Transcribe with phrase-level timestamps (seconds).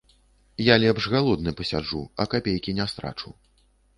[0.67, 3.35] Я лепш галодны пасяджу, а капейкі не страчу.